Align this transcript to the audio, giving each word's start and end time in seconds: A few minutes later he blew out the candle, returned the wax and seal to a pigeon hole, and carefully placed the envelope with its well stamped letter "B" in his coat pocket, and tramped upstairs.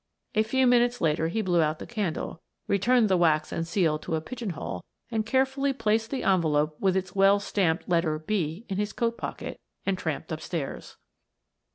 A 0.33 0.41
few 0.41 0.65
minutes 0.65 0.99
later 0.99 1.27
he 1.27 1.43
blew 1.43 1.61
out 1.61 1.77
the 1.77 1.85
candle, 1.85 2.41
returned 2.67 3.07
the 3.07 3.17
wax 3.17 3.51
and 3.51 3.67
seal 3.67 3.99
to 3.99 4.15
a 4.15 4.19
pigeon 4.19 4.49
hole, 4.49 4.83
and 5.11 5.27
carefully 5.27 5.73
placed 5.73 6.09
the 6.09 6.23
envelope 6.23 6.75
with 6.79 6.97
its 6.97 7.13
well 7.13 7.39
stamped 7.39 7.87
letter 7.87 8.17
"B" 8.17 8.65
in 8.67 8.77
his 8.77 8.93
coat 8.93 9.15
pocket, 9.15 9.59
and 9.85 9.99
tramped 9.99 10.31
upstairs. 10.31 10.97